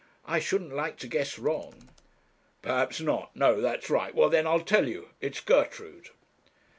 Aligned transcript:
I 0.25 0.39
shouldn't 0.39 0.73
like 0.73 0.97
to 1.01 1.07
guess 1.07 1.37
wrong.' 1.37 1.89
'Perhaps 2.63 3.01
not 3.01 3.35
no; 3.35 3.61
that's 3.61 3.87
right; 3.91 4.15
well 4.15 4.29
then, 4.29 4.47
I'll 4.47 4.59
tell 4.61 4.87
you; 4.87 5.09
it's 5.21 5.41
Gertrude.' 5.41 6.09